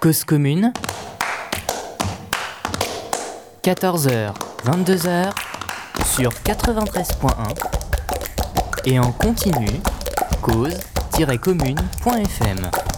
[0.00, 0.72] Cause commune.
[3.62, 4.32] 14h,
[4.64, 5.30] 22h
[6.06, 7.34] sur 93.1
[8.86, 9.68] et en continu
[10.40, 12.89] cause-commune.fm.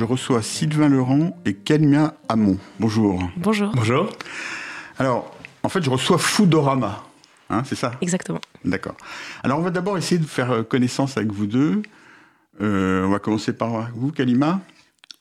[0.00, 2.56] je reçois Sylvain Laurent et Kalmia Hamon.
[2.78, 3.22] Bonjour.
[3.36, 3.70] Bonjour.
[3.74, 4.08] Bonjour.
[4.98, 7.04] Alors, en fait, je reçois Foodorama.
[7.50, 7.92] Hein, c'est ça?
[8.00, 8.40] Exactement.
[8.64, 8.96] D'accord.
[9.42, 11.82] Alors, on va d'abord essayer de faire euh, connaissance avec vous deux.
[12.62, 14.62] Euh, on va commencer par vous, Kalima.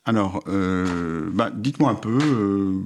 [0.05, 2.81] Alors, euh, bah, dites-moi un peu euh,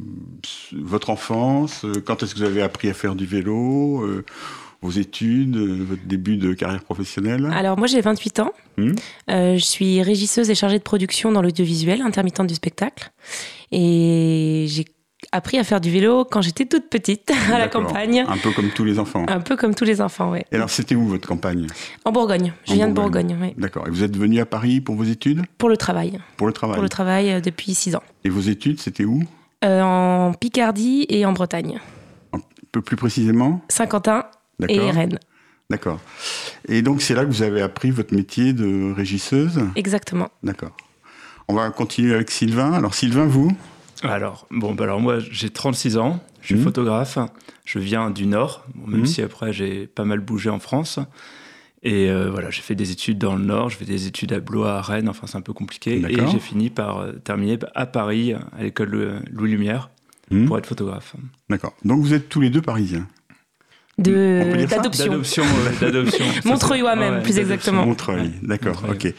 [0.74, 4.26] votre enfance, quand est-ce que vous avez appris à faire du vélo, euh,
[4.84, 7.50] vos études, euh, votre début de carrière professionnelle.
[7.54, 8.52] Alors moi j'ai 28 ans.
[8.78, 8.92] Hmm.
[9.30, 13.12] Euh, je suis régisseuse et chargée de production dans l'audiovisuel, intermittente du spectacle.
[13.72, 14.86] Et j'ai
[15.32, 18.26] appris à faire du vélo quand j'étais toute petite, à la campagne.
[18.28, 19.26] Un peu comme tous les enfants.
[19.28, 20.46] Un peu comme tous les enfants, ouais.
[20.52, 21.68] Et alors, c'était où votre campagne?
[22.06, 22.54] En Bourgogne.
[22.66, 23.38] Je En viens de Bourgogne.
[23.42, 23.54] Ouais.
[23.58, 23.88] D'accord.
[23.88, 25.44] Et vous êtes venu à Paris pour vos études?
[25.58, 26.20] Pour le travail.
[26.38, 28.04] Pour le travail Pour le travail euh, depuis 6 ans.
[28.24, 29.24] Et vos études, c'était où?
[29.64, 31.80] Euh, en Picardie et en Bretagne.
[32.34, 32.40] Un
[32.72, 33.62] peu plus précisément?
[33.70, 34.26] Saint-Quentin
[34.62, 34.94] et D'accord.
[34.94, 35.20] Rennes.
[35.70, 36.00] D'accord.
[36.68, 39.62] Et donc, c'est là que vous avez appris votre métier de régisseuse?
[39.76, 40.30] Exactement.
[40.44, 40.76] D'accord.
[41.48, 42.74] On va continuer avec Sylvain.
[42.74, 43.52] Alors, Sylvain, vous?
[44.04, 46.64] Alors, bon, bah alors moi, j'ai 36 ans, je suis Mhm.
[46.64, 47.18] photographe,
[47.66, 49.06] je viens du Nord, bon, même Mhm.
[49.06, 51.00] si après j'ai pas mal bougé en France.
[51.84, 54.40] Et euh, voilà, j'ai fait des études dans le Nord, j'ai fait des études à
[54.40, 55.98] Blois, à Rennes, enfin c'est un peu compliqué.
[55.98, 56.28] Et D'accord.
[56.28, 59.90] j'ai fini par euh, terminer à Paris, à l'école Louis- Louis Lumière,
[60.32, 61.16] Hmm pour être photographe.
[61.50, 61.74] D'accord.
[61.84, 63.08] Donc, vous êtes tous les deux parisiens?
[64.00, 65.06] De d'adoption.
[65.80, 67.86] D'adoption, Montreuil-Ois c'est- même, plus exactement.
[67.86, 68.32] Montreuil.
[68.42, 69.12] D'accord, Montreuil.
[69.12, 69.14] ok.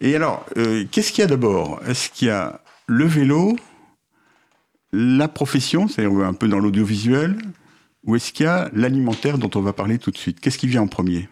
[0.00, 1.80] Et alors, euh, qu'est-ce qu'il y a d'abord?
[1.86, 3.56] Est-ce qu'il y a le vélo,
[4.92, 7.36] la profession, c'est-à-dire un peu dans l'audiovisuel,
[8.04, 10.40] ou est-ce qu'il y a l'alimentaire dont on va parler tout de suite?
[10.40, 11.28] Qu'est-ce qui vient en premier?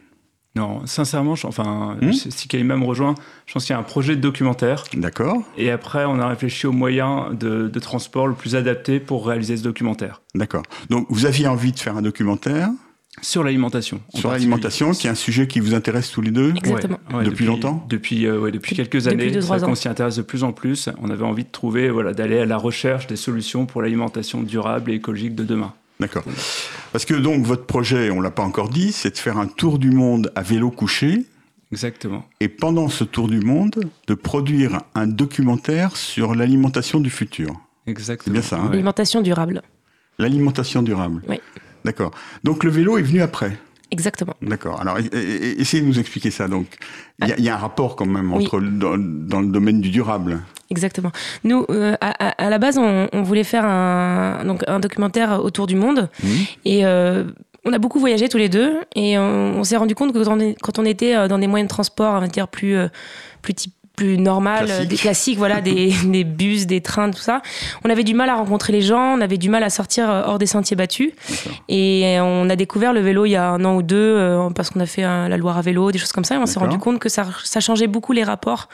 [0.56, 3.14] Non, sincèrement, je- enfin, Hmm si Kalima me rejoint,
[3.46, 4.84] je pense qu'il y a un projet de documentaire.
[4.94, 9.26] D'accord Et après, on a réfléchi aux moyens de, de transport le plus adapté pour
[9.26, 10.22] réaliser ce documentaire.
[10.34, 10.62] D'accord.
[10.90, 12.70] Donc, vous aviez envie de faire un documentaire
[13.20, 14.00] Sur l'alimentation.
[14.12, 16.98] en sur l'alimentation, qui est un sujet qui vous intéresse tous les deux Exactement.
[17.10, 19.40] Ouais, ouais, Depuis longtemps Depuis, euh, ouais, depuis quelques Depuis années.
[19.60, 19.74] qu'on ans.
[19.74, 20.88] s'y intéresse de plus en plus.
[21.02, 24.92] On avait envie de trouver, voilà, d'aller à la recherche des solutions pour l'alimentation durable
[24.92, 25.72] et écologique de demain.
[26.00, 26.22] D'accord.
[26.94, 29.80] Parce que donc, votre projet, on l'a pas encore dit, c'est de faire un tour
[29.80, 31.24] du monde à vélo couché,
[31.72, 32.24] Exactement.
[32.38, 37.48] et pendant ce tour du monde, de produire un documentaire sur l'alimentation du futur.
[37.88, 38.32] Exactement.
[38.34, 38.66] bien ça, hein?
[38.66, 38.70] Ouais.
[38.70, 39.62] L'alimentation durable.
[40.20, 41.22] L'alimentation durable.
[41.28, 41.40] Oui.
[41.84, 42.12] D'accord.
[42.44, 43.58] Donc le vélo est venu après.
[43.90, 44.34] Exactement.
[44.42, 44.80] D'accord.
[44.80, 46.48] Alors, essayez de nous expliquer ça.
[46.48, 46.66] Donc,
[47.22, 48.44] il y, a- il y a un rapport quand même Oui.
[48.44, 50.40] entre dans, dans le domaine du durable.
[50.70, 51.12] Exactement.
[51.44, 55.76] Nous, euh, à, la base, on, on voulait faire un, donc, un documentaire autour du
[55.76, 56.08] monde.
[56.22, 56.30] Mhm.
[56.64, 57.24] Et euh,
[57.64, 58.74] on a beaucoup voyagé tous les deux.
[58.96, 61.38] Et on, on s'est rendu compte que quand on, est- quand on était euh, dans
[61.38, 62.76] des moyens de transport, on va dire plus,
[63.42, 64.82] plus type plus normal, Classique.
[64.84, 67.42] euh, des classiques, voilà, des, des bus, des trains, tout ça.
[67.84, 70.22] On avait du mal à rencontrer les gens, on avait du mal à sortir euh,
[70.26, 71.12] hors des sentiers battus.
[71.68, 74.70] Et on a découvert le vélo il y a un an ou deux euh, parce
[74.70, 76.34] qu'on a fait un- la Loire à vélo, des choses comme ça.
[76.34, 78.68] Et on s'est rendu compte que ça, ça changeait beaucoup les rapports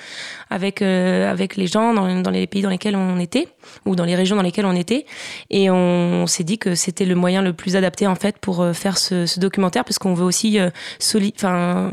[0.49, 3.49] avec, euh, avec les gens dans, dans les pays dans lesquels on était
[3.87, 5.05] ou dans les régions dans lesquelles on était.
[5.51, 8.73] Et on, s'est dit que c'était le moyen le plus adapté en fait pour euh,
[8.73, 11.91] faire ce, ce documentaire parce qu'on veut aussi euh, soli- euh,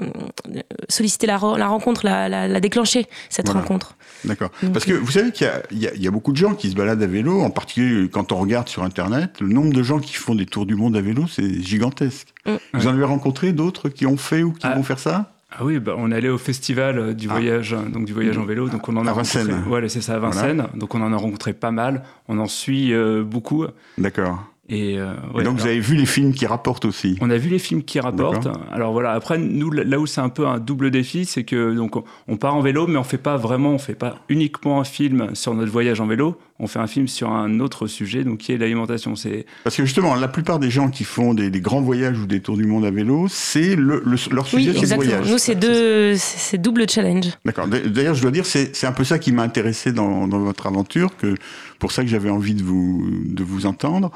[0.89, 3.61] solliciter la, re- la rencontre, la, la, la déclencher, cette Voilà.
[3.61, 3.95] rencontre.
[4.25, 4.49] D'accord.
[4.73, 6.69] Parce que vous savez qu'il y a- y, a- y a beaucoup de gens qui
[6.71, 9.99] se baladent à vélo, en particulier quand on regarde sur Internet, le nombre de gens
[9.99, 12.33] qui font des tours du monde à vélo, c'est gigantesque.
[12.45, 12.51] Mm.
[12.73, 14.75] Vous en avez rencontré d'autres qui ont fait ou qui Ah.
[14.75, 15.33] vont faire ça?
[15.49, 17.33] Ah oui, bah, on est allé au festival euh, du Ah.
[17.33, 19.43] voyage, euh, donc du voyage en vélo, donc on en a À Vincennes.
[19.47, 19.69] rencontré.
[19.69, 20.67] Voilà, c'est ça, à Vincennes.
[20.75, 22.03] Donc on en a rencontré pas mal.
[22.27, 23.65] On en suit euh, beaucoup.
[23.97, 24.43] D'accord.
[24.69, 27.49] Et, euh, Et donc vous avez vu les films qui rapportent aussi On a vu
[27.49, 28.49] les films qui rapportent.
[28.71, 31.95] Alors voilà, après nous là où c'est un peu un double défi, c'est que donc
[32.27, 35.29] on- part en vélo, mais on fait pas vraiment, on fait pas uniquement un film
[35.35, 36.37] sur notre voyage en vélo.
[36.59, 39.15] On fait un film sur un autre sujet, donc qui est l'alimentation.
[39.15, 42.25] C'est Parce que justement, la plupart des gens qui font des, des grands voyages ou
[42.25, 45.11] des tours du monde à vélo, c'est le, le- leur Oui, sujet, c'est le exactement.
[45.11, 45.31] voyage.
[45.31, 47.27] Nous, c'est deux, c'est double challenge.
[47.45, 47.67] D'accord.
[47.67, 50.67] D'ailleurs, je dois dire, c'est c'est un peu ça qui m'a intéressé dans, dans votre
[50.67, 51.35] aventure, que
[51.79, 54.11] pour ça que j'avais envie de vous, de vous entendre.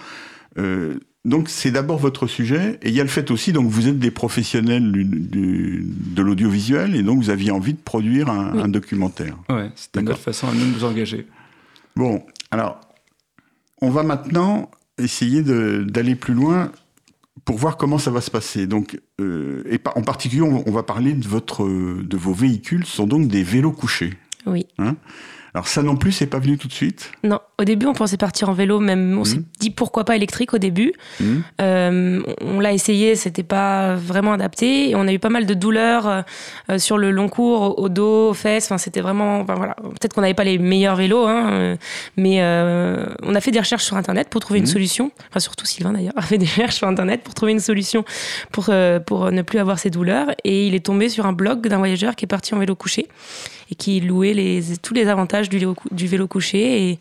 [0.58, 3.88] Euh, donc c'est d'abord votre sujet, et il y a le fait aussi, donc vous
[3.88, 8.54] êtes des professionnels du, du, de l'audiovisuel, et donc vous aviez envie de produire un,
[8.56, 8.62] Oui.
[8.64, 9.38] un documentaire.
[9.50, 10.14] Ouais, c'était D'accord.
[10.14, 11.28] notre façon à nous de nous engager.
[11.96, 12.82] Bon, alors,
[13.82, 16.72] on va maintenant essayer d'aller plus loin
[17.46, 18.66] pour voir comment ça va se passer.
[18.68, 22.96] Donc, euh, et en particulier, on, on va parler de, votre, de vos véhicules, ce
[22.98, 24.14] sont donc des vélos couchés.
[24.48, 24.66] Oui.
[25.54, 27.12] Alors ça non plus, c'est pas venu tout de suite.
[27.24, 29.44] Non, au début, on pensait partir en vélo, même on s'est Mhm.
[29.60, 30.94] dit pourquoi pas électrique au début.
[31.20, 31.44] Mhm.
[31.62, 34.90] Euh, on l'a essayé, c'était pas vraiment adapté.
[34.92, 36.24] Et on a eu pas mal de douleurs
[36.70, 38.66] euh, sur le long cours, au, dos, aux fesses.
[38.66, 39.42] Enfin, c'était vraiment.
[39.42, 39.76] Enfin, voilà.
[39.82, 41.76] Peut-être qu'on n'avait pas les meilleurs vélos, hein, euh,
[42.16, 45.12] mais euh, on a fait des recherches sur Internet pour trouver une solution.
[45.30, 48.06] Enfin, surtout Sylvain d'ailleurs a fait des recherches sur Internet pour trouver une solution
[48.54, 48.70] pour,
[49.06, 50.28] pour ne plus avoir ces douleurs.
[50.46, 53.08] Et il est tombé sur un blog d'un voyageur qui est parti en vélo couché
[53.72, 56.90] et qui louait les, tous les avantages du, vélo cou- du vélo couché.
[56.90, 57.00] Et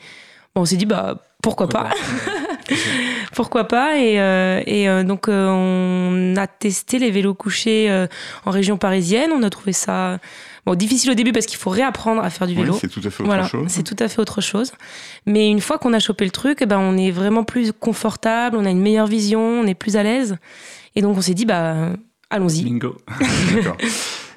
[0.55, 1.91] bon, on s'est dit, bah, pourquoi pas?
[3.35, 3.99] pourquoi pas?
[3.99, 8.07] Et, euh, et euh, donc euh, on a testé les vélos couchés
[8.45, 10.19] en région parisienne on a trouvé ça
[10.67, 13.01] bon difficile au début parce qu'il faut réapprendre à faire du Oui, vélo c'est tout
[13.01, 13.65] à fait autre voilà, chose.
[13.69, 14.73] c'est tout à fait autre chose.
[15.27, 18.57] Mais une fois qu'on a chopé le truc, eh ben, on est vraiment plus confortable,
[18.59, 20.37] on a une meilleure vision, on est plus à l'aise.
[20.97, 21.91] Et donc on s'est dit, bah,
[22.29, 22.65] allons-y.
[22.65, 22.97] Bingo.
[23.55, 23.77] D'accord.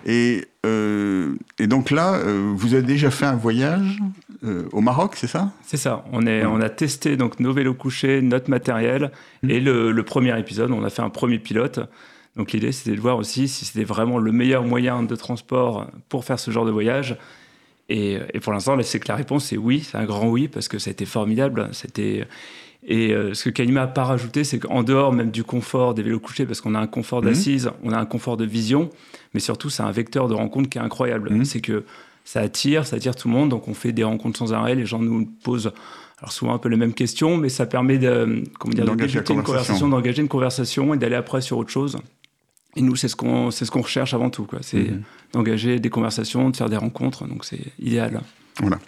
[0.05, 4.00] Et, euh, et donc là, euh, vous avez déjà fait un voyage
[4.44, 5.51] euh, au Maroc, c'est ça?
[5.65, 6.03] C'est ça.
[6.11, 9.11] On, est, on a testé donc nos vélos couchés, notre matériel.
[9.44, 9.50] Mhm.
[9.50, 11.79] Et le, le premier épisode, on a fait un premier pilote.
[12.35, 16.25] Donc l'idée, c'était de voir aussi si c'était vraiment le meilleur moyen de transport pour
[16.25, 17.17] faire ce genre de voyage.
[17.89, 20.67] Et, et pour l'instant, c'est que la réponse est oui, c'est un grand oui, parce
[20.67, 21.69] que ça a été formidable.
[21.73, 22.27] C'était
[22.85, 26.03] et euh, ce que Kalima n'a pas rajouté, c'est qu'en dehors même du confort des
[26.03, 27.30] vélos couchés, parce qu'on a un confort Mhm.
[27.30, 28.89] d'assise, on a un confort de vision,
[29.33, 31.30] mais surtout c'est un vecteur de rencontre qui est incroyable.
[31.31, 31.45] Mhm.
[31.45, 31.83] C'est que
[32.25, 34.85] ça attire, ça attire tout le monde, donc on fait des rencontres sans arrêt, les
[34.85, 35.71] gens nous posent
[36.19, 39.33] alors souvent un peu les mêmes questions, mais ça permet de, comment dire, de débuter
[39.33, 39.89] une conversation.
[39.89, 41.97] d'engager une conversation et d'aller après sur autre chose.
[42.75, 44.47] Et nous, c'est ce qu'on ce qu'on recherche avant tout.
[44.62, 45.01] C'est Mhm.
[45.33, 48.21] d'engager des conversations, de faire des rencontres, donc c'est idéal.
[48.59, 48.80] Voilà.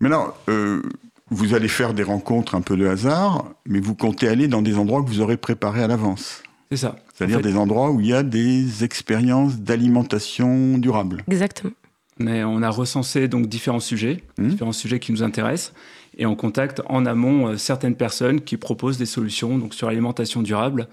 [0.00, 0.82] Maintenant, euh,
[1.30, 4.76] vous allez faire des rencontres un peu de hasard, mais vous comptez aller dans des
[4.76, 6.42] endroits que vous aurez préparés à l'avance.
[6.70, 6.96] C'est ça.
[7.14, 11.22] C'est-à-dire En fait, des endroits où il y a des expériences d'alimentation durable.
[11.28, 11.72] Exactement.
[12.18, 14.48] Mais on a recensé donc différents sujets, Mhm.
[14.50, 15.72] différents sujets qui nous intéressent,
[16.18, 20.42] et on contacte en amont euh, certaines personnes qui proposent des solutions donc sur l'alimentation
[20.42, 20.88] durable.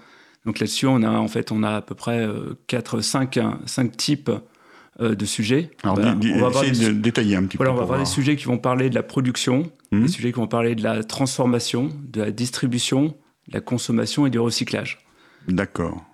[0.46, 2.26] Donc là-dessus, on a en fait on a à peu près
[2.68, 3.38] 4, 5,
[3.96, 4.30] types
[5.00, 5.70] euh, de sujets.
[5.82, 7.74] Alors, Voilà, di- di- on va avoir essayez des de détailler un petit Voilà, on
[7.74, 7.80] peu.
[7.80, 8.14] va pour avoir des voir.
[8.14, 10.02] sujets qui vont parler de la production, Mhm.
[10.02, 13.14] des sujets qui vont parler de la transformation, de la distribution,
[13.48, 14.98] de la consommation et du recyclage.
[15.46, 16.04] D'accord.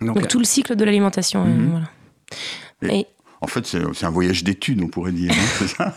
[0.00, 1.44] Donc, Donc tout le cycle de l'alimentation.
[1.44, 1.70] euh, Mhm.
[1.70, 2.94] voilà.
[2.94, 3.06] Et- Et
[3.40, 5.30] En fait, c'est c'est un voyage d'études, on pourrait dire.
[5.32, 5.94] hein, c'est ça?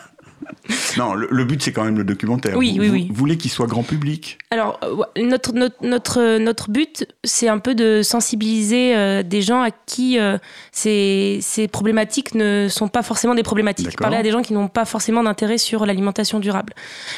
[0.97, 2.57] Non, le, le but, c'est quand même le documentaire.
[2.57, 3.07] Oui, vous, oui, vous oui.
[3.11, 7.75] voulez qu'il soit grand public Alors, euh, notre, notre, notre, notre but, c'est un peu
[7.75, 10.37] de sensibiliser euh, des gens à qui euh,
[10.71, 13.97] ces, ces problématiques ne sont pas forcément des problématiques.
[13.97, 16.73] Parler à des gens qui n'ont pas forcément d'intérêt sur l'alimentation durable.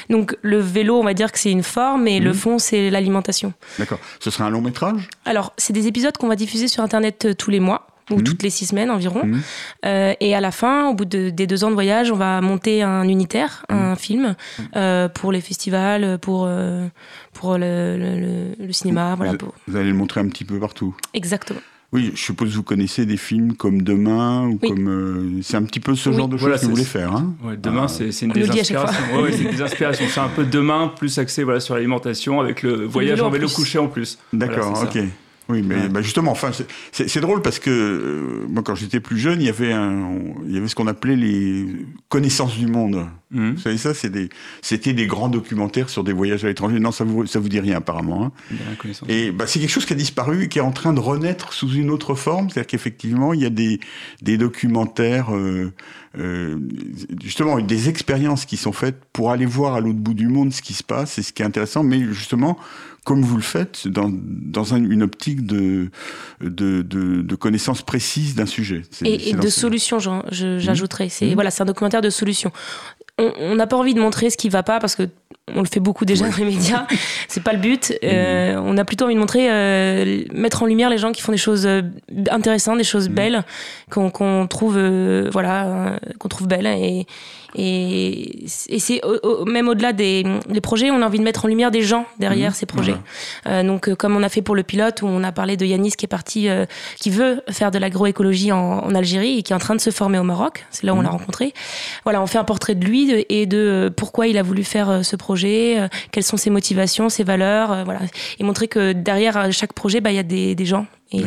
[0.09, 2.35] Donc, le vélo, on va dire que c'est une forme et le Mhm.
[2.35, 3.53] fond, c'est l'alimentation.
[3.77, 3.99] D'accord.
[4.19, 5.07] Ce sera un long métrage?
[5.25, 8.23] Alors, c'est des épisodes qu'on va diffuser sur Internet euh, tous les mois ou Mhm.
[8.23, 9.25] toutes les six semaines environ.
[9.25, 9.41] Mhm.
[9.85, 12.41] Euh, et à la fin, au bout de- des deux ans de voyage, on va
[12.41, 13.77] monter un unitaire, Mhm.
[13.77, 14.35] un film
[14.75, 16.87] euh, pour les festivals, pour, euh,
[17.33, 18.19] pour le, le-
[18.59, 19.15] le- le cinéma.
[19.15, 20.95] Voilà, vous, pour- vous allez le montrer un petit peu partout.
[21.13, 21.59] Exactement.
[21.91, 24.69] Oui, je suppose que vous connaissez des films comme Demain ou Oui.
[24.69, 24.87] comme.
[24.87, 26.15] euh, c'est un petit peu ce Oui.
[26.17, 27.13] genre de choses Voilà, que vous voulez faire.
[27.15, 28.89] Hein Ouais, demain, Ah, c'est c'est une des le dit à chaque fois.
[28.89, 29.15] inspirations.
[29.17, 30.05] Ouais, ouais, c'est des inspirations.
[30.07, 33.79] C'est un peu demain, plus axé voilà, sur l'alimentation, avec le voyage en vélo couché
[33.79, 34.19] en plus.
[34.33, 34.99] D'accord, Voilà, ok.
[35.49, 35.89] Oui, mais Ouais.
[35.89, 36.51] bah, justement, enfin,
[36.91, 40.35] c'est- drôle parce que euh, moi, quand j'étais plus jeune, il y avait un, on-
[40.47, 41.65] il y avait ce qu'on appelait les
[42.07, 43.07] connaissances du monde.
[43.31, 43.53] Mhm.
[43.55, 44.29] Vous savez ça, c'est des,
[44.61, 46.79] c'était des grands documentaires sur des voyages à l'étranger.
[46.79, 48.25] Non, ça vous, ça vous dit rien apparemment.
[48.25, 48.31] hein.
[49.09, 51.51] Et bah, c'est quelque chose qui a disparu et qui est en train de renaître
[51.53, 52.49] sous une autre forme.
[52.49, 53.79] C'est-à-dire qu'effectivement, il y a des,
[54.21, 55.71] des documentaires, euh,
[56.17, 56.57] euh,
[57.23, 60.61] justement, des expériences qui sont faites pour aller voir à l'autre bout du monde ce
[60.61, 61.83] qui se passe et ce qui est intéressant.
[61.83, 62.57] Mais justement,
[63.05, 65.89] comme vous le faites, dans, dans un- une optique de,
[66.41, 68.83] de, de, de connaissance précise d'un sujet.
[69.03, 69.97] Et, de solutions,
[70.31, 71.09] j'ajouterais.
[71.09, 71.33] C'est Mhm.
[71.33, 72.51] voilà, c'est un documentaire de solutions.
[73.17, 75.09] On- n'a pas envie de montrer ce qui va pas parce que
[75.53, 76.31] on le fait beaucoup déjà Ouais.
[76.31, 76.85] dans les médias.
[77.27, 77.91] C'est pas le but.
[78.03, 81.31] Euh, on a plutôt envie de montrer, euh, mettre en lumière les gens qui font
[81.31, 81.81] des choses euh,
[82.29, 83.15] intéressantes, des choses Mhm.
[83.15, 83.43] belles
[83.89, 87.05] qu'on qu'on trouve, euh, voilà, euh, qu'on trouve belles et
[87.55, 91.45] et, et c'est au- au- même au-delà des, des projets, on a envie de mettre
[91.45, 92.55] en lumière des gens derrière Mhm.
[92.55, 92.95] ces projets.
[93.43, 93.59] Voilà.
[93.59, 95.65] Euh, donc, euh, comme on a fait pour le pilote, où on a parlé de
[95.65, 96.65] Yanis qui est parti, euh,
[96.99, 99.89] qui veut faire de l'agroécologie en, en Algérie et qui est en train de se
[99.89, 100.65] former au Maroc.
[100.69, 101.53] C'est là où on l'a rencontré.
[102.03, 105.03] Voilà, on fait un portrait de lui, lui et de pourquoi il a voulu faire
[105.03, 108.01] ce projet, quelles sont ses motivations, ses valeurs, voilà,
[108.39, 110.85] et montrer que derrière chaque projet, bah, il y a des, des gens.
[111.11, 111.23] Et,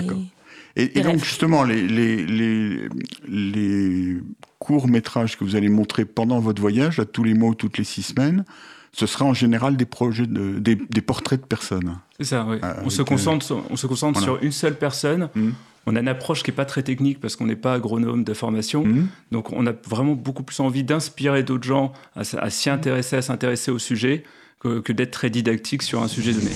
[0.76, 2.88] et, donc justement, les, les, les,
[3.28, 4.16] les
[4.58, 7.84] courts-métrages que vous allez montrer pendant votre voyage, à tous les mois ou toutes les
[7.84, 8.44] six semaines,
[8.92, 11.98] ce sera en général des projets, de, des, portraits de personnes.
[12.18, 12.58] C'est ça, oui.
[12.62, 15.28] Euh, on, se concentre, on se concentre sur une seule personne.
[15.34, 15.50] Mmh.
[15.86, 18.34] On a une approche qui n'est pas très technique parce qu'on n'est pas agronome de
[18.34, 18.84] formation.
[18.84, 19.08] Mmh.
[19.32, 23.70] Donc on a vraiment beaucoup plus envie d'inspirer d'autres gens à, s'y intéresser, à s'intéresser
[23.70, 24.24] au sujet,
[24.60, 26.50] que, que d'être très didactique sur un sujet donné.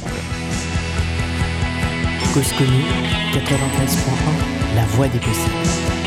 [2.36, 2.84] Cause commune,
[3.32, 6.05] 93.1, la voix des possibles.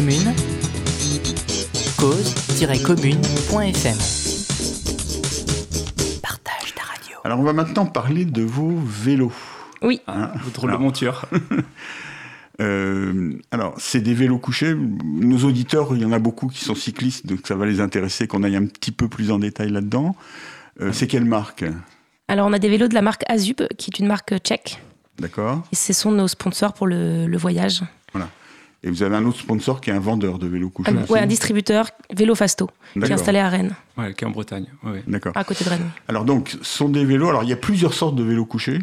[0.00, 0.32] Commune
[1.98, 3.98] cause-commune.fm.
[6.22, 7.18] Partage ta radio.
[7.24, 9.34] Alors, on va maintenant parler de vos vélos.
[9.82, 10.00] Oui.
[10.06, 11.26] Hein Votre drôle de Alors, monture.
[12.62, 14.74] euh, alors, c'est des vélos couchés.
[14.74, 18.26] Nos auditeurs, il y en a beaucoup qui sont cyclistes, donc ça va les intéresser
[18.26, 20.16] qu'on aille un petit peu plus en détail là-dedans.
[20.80, 21.66] Euh, c'est quelle marque?
[22.26, 24.80] Alors, on a des vélos de la marque Azub, qui est une marque tchèque.
[25.18, 27.82] D'accord Et ce sont nos sponsors pour le, le voyage.
[28.82, 30.92] Et vous avez un autre sponsor qui est un vendeur de vélos couchés.
[31.10, 34.66] Ouais, un distributeur, Vélo Fasto, qui est installé à Rennes, Ouais, qui est en Bretagne.
[34.82, 35.02] Ouais, ouais.
[35.06, 35.32] D'accord.
[35.36, 35.90] à côté de Rennes.
[36.08, 37.28] Alors donc, ce sont des vélos.
[37.28, 38.78] Alors, il y a plusieurs sortes de vélos couchés.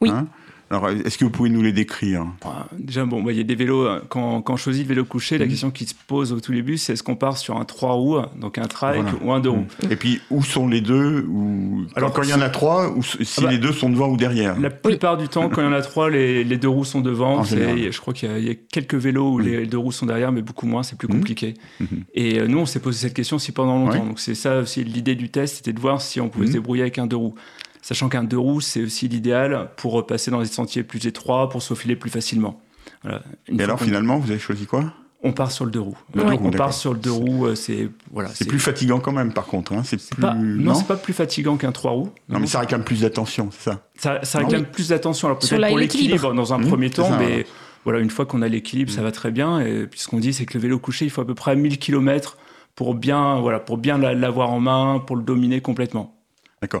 [0.00, 0.10] Oui.
[0.10, 0.26] hein.
[0.70, 2.24] Alors, est-ce que vous pouvez nous les décrire?
[2.42, 3.86] Enfin, Déjà, bon, bah, il y a des vélos.
[3.86, 5.50] euh, Quand, quand on choisit le vélo couché, la Mhm.
[5.50, 8.18] question qui se pose au tout début, c'est est-ce qu'on part sur un 3 roues,
[8.40, 9.18] donc un trike, Voilà.
[9.24, 9.66] ou un 2 roues?
[9.90, 11.82] Et puis, où sont les deux ou...
[11.96, 14.08] Alors, quand il y en a trois, ou si Ah bah, les deux sont devant
[14.08, 14.58] ou derrière?
[14.60, 17.00] La plupart du temps, quand il y en a trois, les, les deux roues sont
[17.00, 17.42] devant.
[17.42, 20.06] Je crois qu'il y, a- il y a quelques vélos où les deux roues sont
[20.06, 21.14] derrière, mais beaucoup moins, c'est plus Mhm.
[21.14, 21.54] compliqué.
[21.80, 22.04] Mhm.
[22.14, 24.00] Et euh, nous, on s'est posé cette question aussi pendant longtemps.
[24.02, 24.06] Ouais.
[24.08, 26.52] Donc c'est ça aussi l'idée du test, c'était de voir si on pouvait Mhm.
[26.52, 27.34] se débrouiller avec un deux roues.
[27.82, 31.62] Sachant qu'un deux roues, c'est aussi l'idéal pour passer dans des sentiers plus étroits, pour
[31.62, 32.60] se faufiler plus facilement.
[33.02, 33.22] Voilà.
[33.48, 34.92] Et alors, finalement, vous avez choisi quoi?
[35.22, 35.96] On part sur le deux roues.
[36.14, 36.30] Le Ouais.
[36.30, 39.12] deux roues, on part sur le deux roues, euh, c'est voilà, C'est plus fatigant quand
[39.12, 39.72] même, par contre.
[39.74, 39.82] Hein.
[39.84, 40.20] C'est plus...
[40.20, 42.10] pas, non, non, c'est pas plus fatigant qu'un trois roues.
[42.30, 44.66] Non, mais ça réclame plus d'attention, c'est ça Ça, réclame oui.
[44.72, 45.28] plus d'attention.
[45.28, 46.32] Alors peut-être la- pour l'équilibre.
[46.32, 47.44] dans un Mmh, premier temps, ça, mais voilà.
[47.84, 49.04] voilà, une fois qu'on a l'équilibre, ça Mmh.
[49.04, 49.60] va très bien.
[49.60, 51.54] Et puis ce qu'on dit, c'est que le vélo couché, il faut à peu près
[51.54, 52.38] 1000 km
[52.74, 56.14] pour bien, voilà, pour bien la- l'avoir en main, pour le dominer complètement.
[56.62, 56.80] D'accord.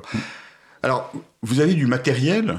[0.82, 2.58] Alors, vous avez du matériel.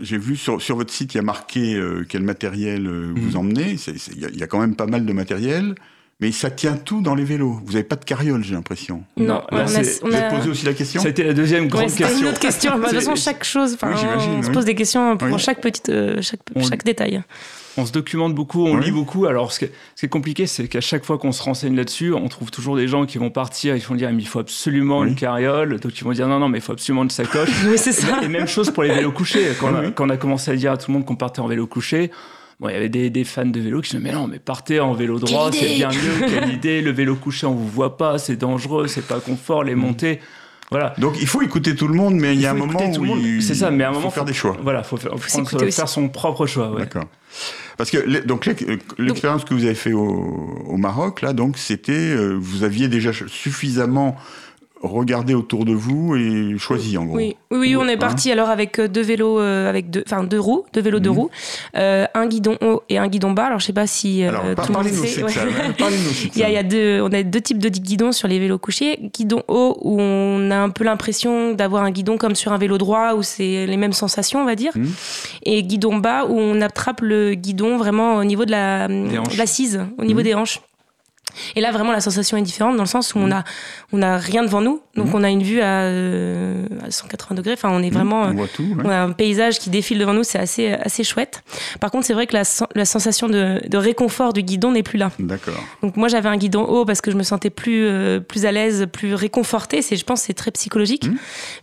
[0.00, 3.30] J'ai vu sur, sur votre site, il y a marqué euh, quel matériel euh, vous
[3.30, 3.36] Mhm.
[3.36, 3.76] emmenez.
[4.12, 5.74] Il y, a- il y a quand même pas mal de matériel.
[6.20, 7.60] Mais ça tient tout dans les vélos.
[7.64, 9.04] Vous n'avez pas de carriole, j'ai l'impression.
[9.16, 11.32] Non, Non, là, on a, on Vous a- avez posé aussi la question été la
[11.32, 12.20] deuxième grande Ouais, c'était question.
[12.22, 12.70] une autre question.
[12.72, 14.52] Bah, de toute façon, chaque chose, Oui, j'imagine, on se oui.
[14.54, 15.38] pose des questions pour Oui.
[15.38, 17.22] chaque petite, euh, chaque, On- chaque détail.
[17.80, 18.84] On se documente beaucoup, on Oui.
[18.86, 19.26] lit beaucoup.
[19.26, 21.76] Alors, ce qui est, ce qui est compliqué, c'est qu'à chaque fois qu'on se renseigne
[21.76, 24.40] là-dessus, on trouve toujours des gens qui vont partir, ils vont dire, mais il faut
[24.40, 25.08] absolument Oui.
[25.10, 25.78] une carriole.
[25.78, 27.48] Donc, ils vont dire, non, non, mais il faut absolument une sacoche.
[27.68, 28.20] Oui, c'est ça.
[28.22, 29.46] Et même chose pour les vélos couchés.
[29.60, 29.92] Quand, on a, Oui.
[29.94, 32.10] quand on a commencé à dire à tout le monde qu'on partait en vélo couché,
[32.58, 34.80] bon, il y avait des, des fans de vélo qui disaient Mais non, mais partez
[34.80, 36.82] en vélo droit, c'est bien mieux, quelle idée.
[36.82, 40.18] Le vélo couché, on vous voit pas, c'est dangereux, c'est pas confort, les montées.
[40.70, 40.92] Voilà.
[40.98, 43.42] Donc, il faut écouter tout le monde, mais il y a un moment où il
[43.42, 44.56] C'est ça, mais à un faut faire faut- des choix.
[44.62, 46.70] Voilà, faut faire, faire son propre choix.
[46.72, 46.80] ouais.
[46.80, 47.04] D'accord.
[47.78, 50.02] Parce que les- donc l'ex- euh, l'expérience que vous avez fait au,
[50.66, 54.16] au Maroc là, donc c'était euh, vous aviez déjà suffisamment
[54.82, 57.16] regardé autour de vous et choisi en gros.
[57.16, 60.04] Oui, oui, oui, on Hein est parti alors avec euh, deux vélos, euh, avec deux,
[60.06, 61.16] enfin deux roues, deux vélos deux Mhm.
[61.16, 61.30] roues,
[61.76, 63.46] euh, un guidon haut et un guidon bas.
[63.46, 65.20] Alors je sais pas si euh, Alors tout le monde sait.
[65.20, 65.32] de ouais.
[65.32, 68.28] de Il y, a, il y a deux, on a deux types de guidons sur
[68.28, 68.98] les vélos couchés.
[69.14, 72.78] Guidon haut où on a un peu l'impression d'avoir un guidon comme sur un vélo
[72.78, 74.72] droit où c'est les mêmes sensations, on va dire.
[74.76, 74.90] Mhm.
[75.44, 79.80] Et guidon bas où on attrape le guidon vraiment au niveau de la de l'assise,
[79.98, 80.24] au niveau Mhm.
[80.24, 80.60] des hanches.
[81.56, 83.44] Et là, vraiment, la sensation est différente dans le sens où on a,
[83.92, 85.14] on a rien devant nous, donc Mhm.
[85.14, 87.52] on a une vue à, euh, à 180 degrés.
[87.52, 88.62] Enfin, on est vraiment, on euh, voit tout.
[88.64, 88.82] ouais.
[88.84, 91.42] on a un paysage qui défile devant nous, c'est assez, assez chouette.
[91.80, 92.42] Par contre, c'est vrai que la,
[92.74, 95.10] la sensation de, de réconfort du guidon n'est plus là.
[95.18, 95.54] D'accord.
[95.82, 98.52] Donc moi, j'avais un guidon haut parce que je me sentais plus, euh, plus à
[98.52, 99.82] l'aise, plus réconfortée.
[99.82, 101.06] C'est, je pense, que c'est très psychologique.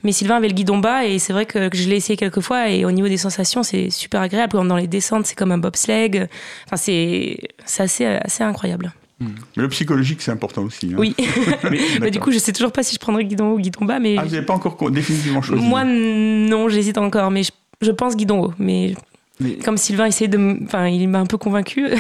[0.04, 2.41] Mais Sylvain avait le guidon bas et c'est vrai que, que je l'ai essayé quelques
[2.41, 4.54] fois et au niveau des sensations, c'est super agréable.
[4.67, 6.28] Dans les descentes, c'est comme un bobsleigh.
[6.65, 8.93] Enfin, c'est, c'est assez, assez incroyable.
[9.19, 10.88] Mais le psychologique c'est important aussi.
[10.93, 10.97] hein.
[10.97, 11.15] Oui.
[11.71, 13.86] Mais- mais du coup, je sais toujours pas si je prendrais guidon haut ou guidon
[13.86, 15.63] bas, mais Ah, vous n'avez pas encore co- définitivement choisi.
[15.63, 17.32] moi, non, j'hésite encore.
[17.32, 17.51] Mais je,
[17.82, 18.54] je pense guidon haut.
[18.60, 18.93] Mais
[19.39, 21.88] mais- comme Sylvain essayait de, enfin, il m'a un peu convaincu.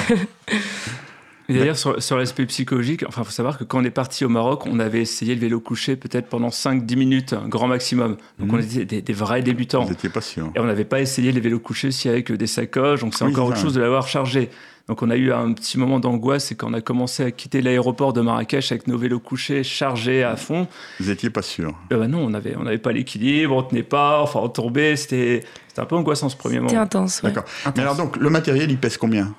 [1.47, 4.65] D'ailleurs, sur, sur l'aspect psychologique, enfin, faut savoir que quand on est parti au Maroc,
[4.65, 8.17] on avait essayé le vélo couché peut-être pendant 5-10 minutes, grand maximum.
[8.39, 8.55] Donc, Mhm.
[8.55, 9.83] on était des, des vrais débutants.
[9.83, 10.49] Vous n'étiez pas sûr.
[10.55, 13.31] Et on n'avait pas essayé les vélos couchés si avec des sacoches, donc c'est Oui,
[13.31, 14.49] encore autre chose de l'avoir chargé.
[14.87, 17.61] Donc on a eu un petit moment d'angoisse, c'est quand on a commencé à quitter
[17.61, 20.67] l'aéroport de Marrakech avec nos vélos couchés chargés à fond.
[20.99, 21.73] Vous n'étiez pas sûr.
[21.91, 24.95] Euh, bah non, on n'avait on n'avait pas l'équilibre, on tenait pas, enfin on tombait,
[24.95, 26.81] c'était c'était un peu angoissant ce premier C'était moment.
[26.83, 27.21] intense.
[27.23, 27.31] ouais.
[27.31, 27.45] D'accord.
[27.75, 29.33] Mais alors donc le matériel il pèse combien?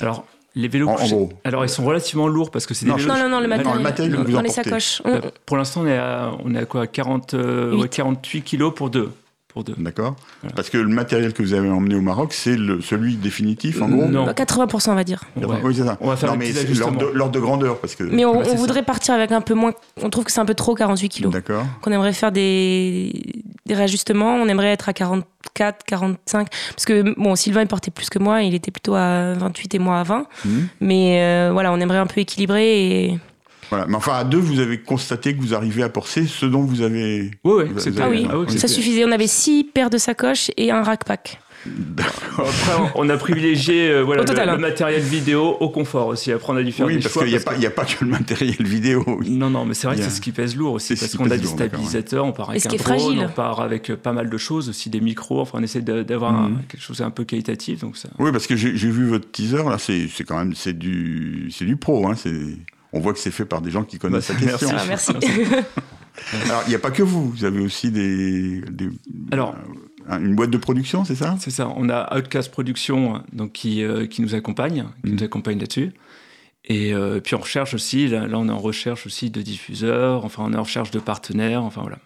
[0.00, 0.24] Alors
[0.56, 1.28] les vélos En- en couchés, gros.
[1.44, 3.08] alors ils sont relativement lourds parce que c'est des Non, vélos.
[3.14, 3.76] Non, non, non, le Non, matériel.
[3.76, 5.00] le matériel que vous dans les sacoches.
[5.04, 6.88] Bah, On- pour l'instant, on est à, on est à quoi?
[6.88, 7.90] 40, euh, ouais, Huit.
[7.90, 9.10] 48 kilos pour deux.
[9.52, 9.74] Pour deux.
[9.78, 10.14] D'accord.
[10.42, 10.54] Voilà.
[10.54, 13.86] Parce que le matériel que vous avez emmené au Maroc c'est le- celui définitif en
[13.90, 14.06] Euh, gros.
[14.06, 14.26] non.
[14.32, 15.22] 80% on va dire.
[15.36, 15.56] Ouais.
[15.64, 15.96] Oui c'est ça.
[16.00, 16.52] On va faire non mais
[17.14, 18.04] l'ordre de, grandeur parce que.
[18.04, 18.54] Mais on, Bah, ça.
[18.54, 19.72] voudrait partir avec un peu moins.
[20.02, 21.32] On trouve que c'est un peu trop 48 kilos.
[21.32, 21.64] D'accord.
[21.82, 23.12] Qu'on aimerait faire des,
[23.66, 24.34] des réajustements.
[24.36, 26.48] On aimerait être à 44, 45.
[26.70, 28.42] Parce que bon, Sylvain il portait plus que moi.
[28.42, 30.26] Il était plutôt à 28 et moi à 20.
[30.44, 30.68] Mhm.
[30.80, 33.04] Mais euh, voilà, on aimerait un peu équilibrer.
[33.06, 33.18] Et...
[33.70, 33.86] Voilà.
[33.86, 36.82] Mais enfin à deux vous avez constaté que vous arrivez à porter ce dont vous
[36.82, 37.30] avez.
[37.44, 39.04] Oui, oui, Vous- Ah oui, avez- oui, ça suffisait.
[39.04, 41.40] On avait six paires de sacoches et un rack pack.
[42.38, 44.56] Après, on a privilégié euh, voilà, total, le, hein.
[44.56, 46.32] le matériel vidéo au confort aussi.
[46.32, 48.10] Après, on a dû faire Oui, des parce qu'il n'y a, pas- a que le
[48.10, 49.04] matériel vidéo.
[49.28, 50.94] Non, non, mais c'est vrai que c'est ce qui pèse lourd aussi.
[50.96, 51.52] Parce qu'on a des ouais.
[51.52, 53.26] stabilisateurs, on part avec un drone, fragile.
[53.26, 55.40] on part avec pas mal de choses, aussi des micros.
[55.42, 56.62] Enfin, on essaie d'avoir Mhm.
[56.68, 57.80] quelque chose un peu qualitatif.
[57.80, 58.08] Donc ça...
[58.18, 61.76] Oui, parce que j'ai vu votre teaser, là, c'est quand même c'est du, c'est du
[61.76, 62.06] pro.
[62.08, 62.56] Hein, c'est-
[62.92, 64.68] on voit que c'est fait par des gens qui connaissent Bah, la question.
[64.76, 65.12] Ah, merci.
[66.44, 68.90] Alors, il n'y a pas que vous, vous avez aussi des, des-
[69.30, 69.54] Alors,
[70.10, 71.36] euh, une boîte de production, c'est ça?
[71.38, 71.68] C'est ça.
[71.76, 75.16] On a Outcast Productions donc, qui, euh, qui nous accompagne, qui Mhm.
[75.18, 75.92] nous accompagne là-dessus.
[76.66, 80.24] Et euh, puis on recherche aussi, là, là, on est en recherche aussi de diffuseurs,
[80.26, 81.96] enfin on est en recherche de partenaires, enfin voilà.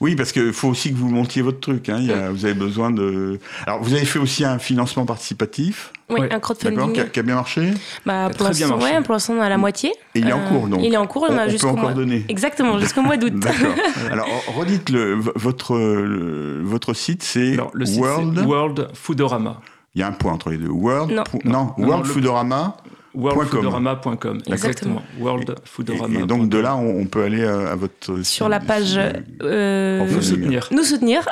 [0.00, 1.88] Oui, parce qu'il faut aussi que vous montiez votre truc.
[1.88, 3.38] Hein, il y a- vous avez besoin de.
[3.68, 6.32] Alors, vous avez fait aussi un financement participatif, Oui, Ouais.
[6.34, 6.92] un crowdfunding.
[6.92, 7.70] qui, a qui a bien marché,
[8.04, 8.94] Bah, a pour très bien l'instant, marché.
[8.96, 9.90] ouais, pour l'instant, on est à la moitié.
[10.16, 10.80] et il est en Euh, cours, donc.
[10.82, 11.92] Il est en cours, on, on on a peut jusqu'au encore mois.
[11.92, 12.24] donner.
[12.28, 13.32] Exactement, jusqu'au mois d'août.
[13.38, 13.74] D'accord.
[14.10, 17.56] Alors, redites le, votre, le- votre site, c'est
[17.96, 18.38] World?
[18.44, 19.60] World Foodorama.
[19.94, 20.68] Il y a un point entre les deux.
[20.68, 21.12] World.
[21.12, 21.22] Non.
[21.24, 22.76] po- Non, non, non, World le- Foodorama.
[23.14, 24.38] worldfoodorama.com.
[24.46, 25.02] Exactement.
[25.18, 26.20] Et, Worldfoodorama.
[26.20, 28.98] et donc de là, on, on peut aller à, à votre Sur la page.
[29.42, 30.68] euh, nous soutenir.
[30.72, 31.22] nous soutenir.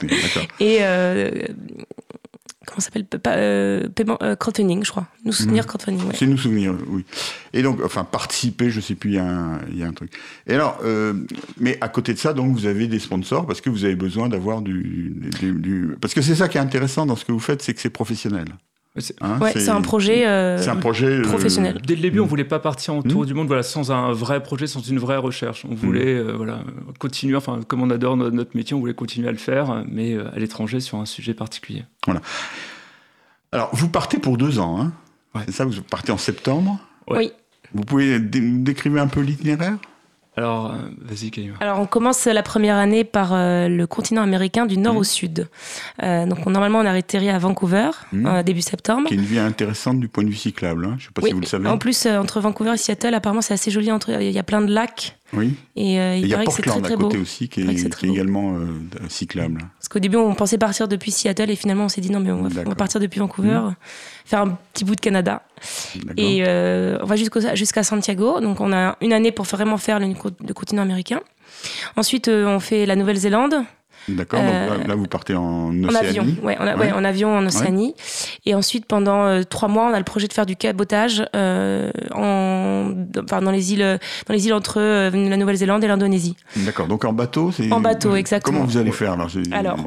[0.60, 0.78] Et.
[0.80, 1.30] euh,
[2.66, 3.04] comment ça s'appelle?
[3.06, 5.06] Pas- euh, paiement, euh, crowdfunding, je crois.
[5.24, 5.68] Nous soutenir Mhm.
[5.68, 6.14] crowdfunding, ouais.
[6.18, 7.04] C'est nous souvenir, oui.
[7.52, 9.92] Et donc, enfin, participer, je sais plus, il y, a un- il y a un
[9.92, 10.12] truc.
[10.46, 11.14] Et alors, euh,
[11.58, 14.28] mais à côté de ça, donc, vous avez des sponsors parce que vous avez besoin
[14.28, 17.38] d'avoir du, du- du- Parce que c'est ça qui est intéressant dans ce que vous
[17.40, 18.46] faites, c'est que c'est professionnel.
[18.98, 20.26] C'est- hein, Ouais, c'est un projet.
[20.26, 21.80] euh, C'est un projet euh, professionnel.
[21.86, 22.22] Dès le début, Mm.
[22.22, 23.26] on voulait pas partir en tour Mm.
[23.26, 25.64] du monde, voilà, sans un vrai projet, sans une vraie recherche.
[25.68, 26.60] On voulait, euh, voilà,
[26.98, 27.36] continuer.
[27.36, 30.28] Enfin, comme on adore no- notre métier, on voulait continuer à le faire, mais euh,
[30.34, 31.84] à l'étranger sur un sujet particulier.
[33.52, 34.92] Alors, vous partez pour deux ans, hein
[35.34, 35.42] Ouais.
[35.46, 36.78] C'est ça, vous partez en septembre.
[37.08, 37.18] Ouais.
[37.18, 37.32] Oui.
[37.74, 39.76] Vous pouvez décrire un peu l'itinéraire?
[40.38, 41.30] Alors, euh, vas-y.
[41.60, 45.00] Alors, on commence la première année par euh, le continent américain du nord Mhm.
[45.00, 45.48] au sud.
[46.02, 48.26] Euh, donc, on- normalement, on a atterri à Vancouver, Mhm.
[48.26, 49.08] euh, début septembre.
[49.08, 50.84] Qui est une vie intéressante du point de vue cyclable.
[50.84, 50.96] Hein.
[50.98, 51.68] Je ne sais pas Oui, si vous le savez.
[51.68, 53.90] En plus, euh, entre Vancouver et Seattle, apparemment, c'est assez joli.
[53.90, 55.16] Entre, il y a plein de lacs.
[55.32, 55.54] Oui.
[55.74, 57.08] Et, euh, il y a paraît que c'est très, Portland à très beau.
[57.08, 58.66] côté aussi, qui est, qui également euh,
[59.08, 59.60] cyclable.
[59.78, 62.30] Parce qu'au début, on pensait partir depuis Seattle et finalement, on s'est dit non, mais
[62.30, 62.76] on va, on va D'accord.
[62.76, 63.60] partir depuis Vancouver,
[64.24, 65.42] faire un petit bout de Canada.
[66.16, 68.40] Et euh, on va jusqu'à Santiago.
[68.40, 71.20] Donc, on a une année pour vraiment faire le, le continent américain.
[71.96, 73.64] Ensuite, euh, on fait la Nouvelle-Zélande.
[74.08, 74.40] D'accord.
[74.40, 76.08] Donc euh, là, là, vous partez en En Océanie.
[76.18, 76.80] avion, ouais, on a- Ouais.
[76.86, 77.94] ouais, en avion en Océanie.
[78.44, 81.90] Et ensuite, pendant euh, trois mois, on a le projet de faire du cabotage euh,
[82.14, 82.92] en,
[83.22, 86.36] enfin, dans les îles, dans les îles entre euh, la Nouvelle-Zélande et l'Indonésie.
[86.56, 86.86] D'accord.
[86.86, 87.70] Donc en bateau, c'est.
[87.72, 88.58] En bateau, exactement.
[88.58, 89.78] Comment vous allez faire alors, Alors.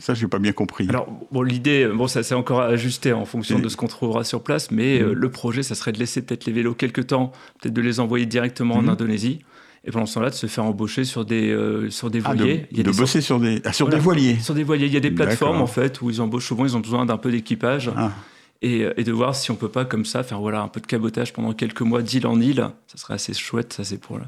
[0.00, 0.86] Ça, j'ai pas bien compris.
[0.88, 4.24] Alors, bon, l'idée, bon, ça c'est encore ajusté en fonction Et- de ce qu'on trouvera
[4.24, 5.12] sur place, mais euh, Mhm.
[5.12, 8.26] le projet, ça serait de laisser peut-être les vélos quelques temps, peut-être de les envoyer
[8.26, 8.88] directement Mhm.
[8.88, 9.40] en Indonésie,
[9.88, 12.38] et pendant ce temps-là, de se faire embaucher sur des, euh, sur des Ah, de,
[12.42, 12.66] voiliers.
[12.70, 13.96] Il y a de des bosser sur des, ah, sur Voilà.
[13.98, 14.38] des voiliers.
[14.38, 16.76] Sur des voiliers, il y a des plateformes en fait où ils embauchent souvent, ils
[16.76, 18.12] ont besoin d'un peu d'équipage Ah,
[18.60, 20.86] et, et de voir si on peut pas comme ça faire voilà un peu de
[20.86, 22.68] cabotage pendant quelques mois d'île en île.
[22.86, 24.26] Ça serait assez chouette, ça c'est pour là.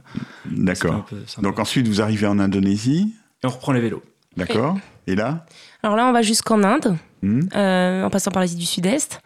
[0.51, 1.07] d'accord.
[1.43, 3.13] Donc ensuite, vous arrivez en Indonésie.
[3.43, 4.03] et on reprend les vélos.
[4.37, 4.79] D'accord.
[5.07, 5.45] Et là?
[5.83, 9.21] Alors là, on va jusqu'en Inde, Hmm euh, en passant par l'Asie du Sud-Est.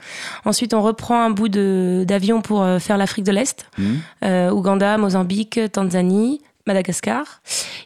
[0.44, 4.98] Ensuite, on reprend un bout d'avion pour euh, faire l'Afrique de l'Est, Hmm euh, Ouganda,
[4.98, 7.40] Mozambique, Tanzanie, Madagascar.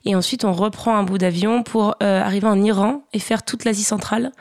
[0.04, 3.64] Et ensuite, on reprend un bout d'avion pour euh, arriver en Iran et faire toute
[3.64, 4.32] l'Asie centrale,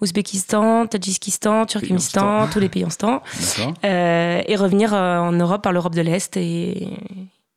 [0.00, 3.22] Ouzbékistan, Tadjikistan, Turkménistan, tous les pays en ce temps,
[3.58, 3.74] D'accord.
[3.84, 6.88] euh, et revenir en Europe par l'Europe de l'Est et,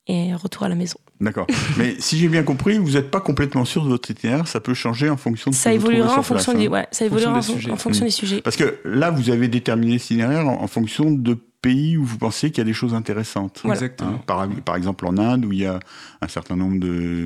[0.07, 0.97] et retour à la maison.
[1.21, 1.47] D'accord.
[1.77, 4.47] Mais si j'ai bien compris, vous n'êtes pas complètement sûr de votre itinéraire.
[4.47, 6.67] Ça peut changer en fonction de ce Ça que vous trouvez évoluera en fonction des,
[6.67, 7.71] ouais, ça En fonction évoluera en, des fon- sujets.
[7.71, 8.41] en fonction des sujets.
[8.41, 12.17] Parce que là, vous avez déterminé cet itinéraire en, en fonction de pays où vous
[12.17, 13.61] pensez qu'il y a des choses intéressantes.
[13.63, 13.75] Voilà.
[13.79, 14.11] Exactement.
[14.11, 15.79] Hein, par, par exemple en Inde, où il y a
[16.21, 17.25] un certain nombre de,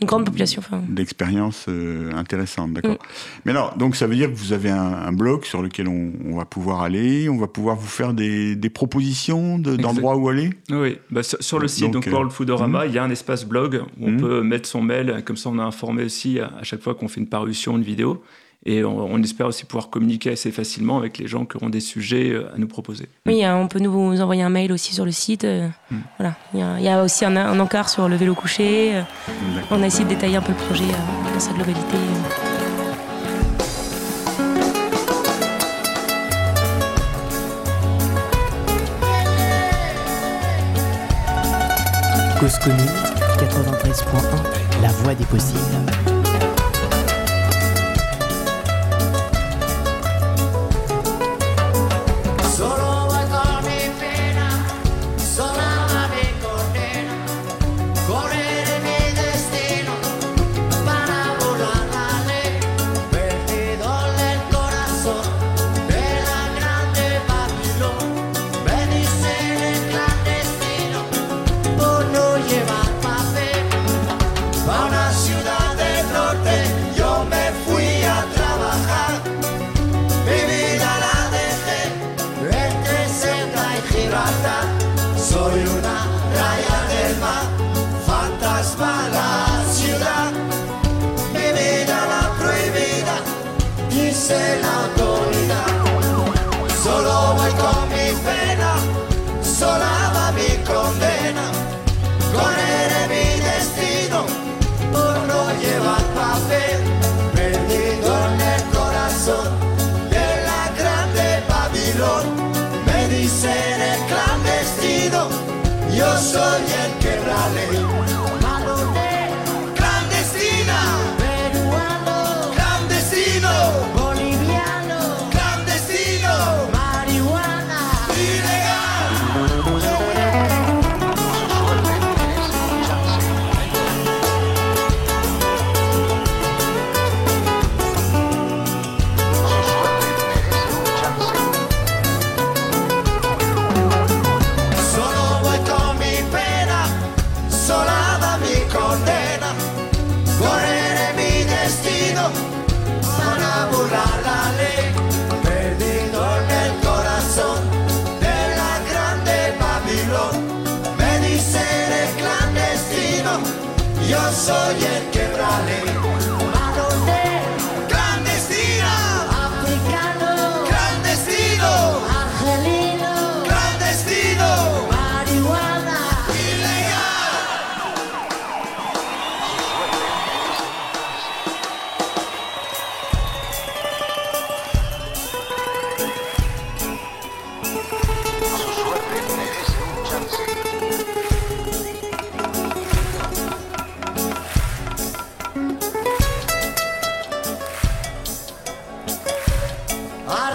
[0.00, 0.62] Une grande population.
[0.64, 2.70] Enfin, d'expériences euh, intéressantes.
[2.70, 2.74] Mm.
[2.74, 2.98] D'accord.
[3.44, 6.12] Mais alors, donc ça veut dire que vous avez un, un blog sur lequel on,
[6.24, 10.28] on va pouvoir aller, on va pouvoir vous faire des, des propositions de- d'endroits où
[10.28, 10.50] aller?
[10.70, 13.10] Oui, bah, sur, sur le site Donc, donc, euh, World Foodorama, il y a un
[13.10, 14.20] espace blog où on Mhm.
[14.20, 17.08] peut mettre son mail, comme ça on est informé aussi à, à chaque fois qu'on
[17.08, 18.22] fait une parution, une vidéo.
[18.66, 21.80] Et on, on espère aussi pouvoir communiquer assez facilement avec les gens qui auront des
[21.80, 23.08] sujets euh, à nous proposer.
[23.24, 25.44] Oui, euh, on peut nous envoyer un mail aussi sur le site.
[25.44, 25.96] euh, Mm.
[26.18, 26.34] Voilà.
[26.54, 29.02] Il y, a, il y a aussi un, un encart sur le vélo couché.
[29.70, 30.84] On a essayé de détailler un peu le projet
[31.32, 31.96] dans sa globalité.
[42.38, 42.86] Cause commune
[43.38, 45.60] 93.1, la voix des possibles.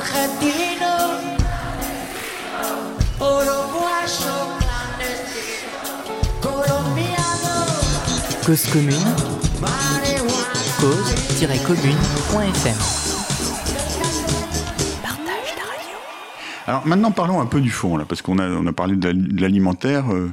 [0.06, 0.94] Argentino,
[3.20, 5.82] uruguayo, clandestino,
[6.42, 7.56] colombiano,
[8.46, 9.16] Cause commune,
[10.80, 12.78] cause-commune.fm.
[16.68, 19.12] Alors maintenant, parlons un peu du fond, là, parce qu'on a, on a parlé de
[19.42, 20.12] l'alimentaire.
[20.14, 20.32] euh,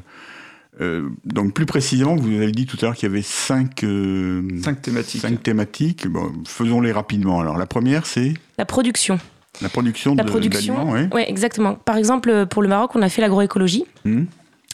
[0.81, 4.43] euh, donc plus précisément, vous avez dit tout à l'heure qu'il y avait cinq, euh,
[4.63, 5.21] Cinq thématiques.
[5.23, 6.07] cinq thématiques.
[6.09, 7.41] Bon, faisons-les rapidement.
[7.41, 9.19] Alors la première, c'est La production.
[9.61, 10.75] La production La production.
[10.75, 10.93] d'aliments.
[10.93, 11.09] ouais.
[11.13, 11.75] Ouais, exactement.
[11.75, 13.85] Par exemple, pour le Maroc, on a fait l'agroécologie.
[14.05, 14.27] Mhm.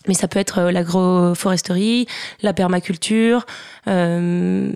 [0.07, 2.07] Mais ça peut être euh, l'agroforesterie,
[2.43, 3.45] la permaculture,
[3.88, 4.71] euh,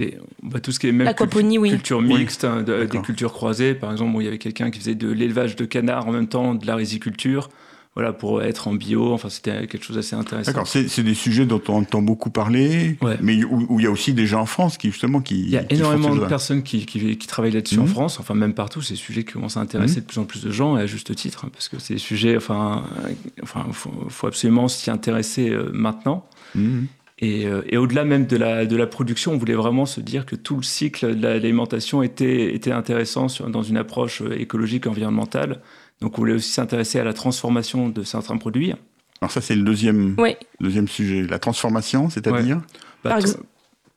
[0.00, 1.70] Et, bah, tout ce qui est même L'aquaponie, cultu- oui.
[1.70, 2.18] culture Oui.
[2.18, 3.74] mixte, hein, de- des cultures croisées.
[3.74, 6.26] Par exemple, bon, il y avait quelqu'un qui faisait de l'élevage de canards en même
[6.28, 7.48] temps de la riziculture.
[7.96, 9.12] Voilà, pour être en bio.
[9.12, 10.50] Enfin, c'était quelque chose d'assez intéressant.
[10.50, 13.16] D'accord, c'est des sujets dont on entend beaucoup parler, Ouais.
[13.22, 15.42] mais où, il y a aussi des gens en France qui justement qui.
[15.42, 17.88] Il y a énormément de personnes qui, qui, qui travaillent là-dessus en Mhm.
[17.88, 20.00] France, enfin même partout, c'est des sujets qui commencent à intéresser Mhm.
[20.00, 22.00] de plus en plus de gens, et à juste titre, hein, parce que c'est des
[22.00, 23.10] sujets, enfin, euh,
[23.44, 26.26] enfin, faut, faut absolument s'y intéresser euh, maintenant.
[26.56, 26.86] Mhm.
[27.24, 30.26] Et, euh, et au-delà même de la, de la production, on voulait vraiment se dire
[30.26, 34.38] que tout le cycle de la- l'alimentation était, était intéressant sur- dans une approche euh,
[34.38, 35.60] écologique, environnementale.
[36.00, 38.72] Donc on voulait aussi s'intéresser à la transformation de certains produits.
[39.20, 40.16] Alors ça c'est le deuxième
[40.60, 42.58] deuxième sujet, la transformation, c'est-à-dire.
[43.02, 43.38] Bah, Par ex-